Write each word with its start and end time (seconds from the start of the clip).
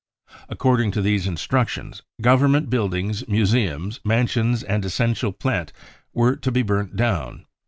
According 0.49 0.89
to 0.93 1.01
these 1.03 1.27
<* 1.27 1.27
instructions 1.27 2.01
government 2.23 2.71
buildings, 2.71 3.27
museums, 3.27 3.99
mansions 4.03 4.63
| 4.63 4.63
and 4.63 4.83
essential 4.83 5.31
plant 5.31 5.73
were 6.11 6.35
to 6.37 6.51
be 6.51 6.63
burnt 6.63 6.95
down. 6.95 7.45